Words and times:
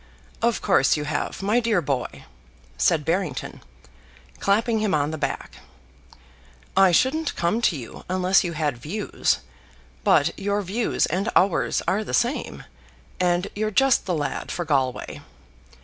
"Of 0.41 0.63
course 0.63 0.97
you 0.97 1.03
have, 1.03 1.43
my 1.43 1.59
dear 1.59 1.79
boy," 1.79 2.25
said 2.75 3.05
Barrington, 3.05 3.61
clapping 4.39 4.79
him 4.79 4.95
on 4.95 5.11
the 5.11 5.17
back. 5.19 5.57
"I 6.75 6.91
shouldn't 6.91 7.35
come 7.35 7.61
to 7.61 7.77
you 7.77 8.03
unless 8.09 8.43
you 8.43 8.53
had 8.53 8.79
views. 8.79 9.41
But 10.03 10.31
your 10.39 10.63
views 10.63 11.05
and 11.05 11.29
ours 11.35 11.83
are 11.87 12.03
the 12.03 12.15
same, 12.15 12.63
and 13.19 13.47
you're 13.53 13.69
just 13.69 14.07
the 14.07 14.15
lad 14.15 14.51
for 14.51 14.65
Galway. 14.65 15.21